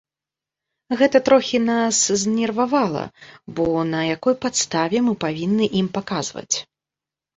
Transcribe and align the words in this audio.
Гэта 1.01 1.17
трохі 1.27 1.59
нас 1.65 1.99
знервавала, 2.23 3.03
бо 3.59 3.67
на 3.93 4.01
якой 4.15 4.35
падставе 4.47 4.97
мы 5.11 5.15
павінны 5.25 5.65
ім 5.83 5.87
паказваць. 5.99 6.55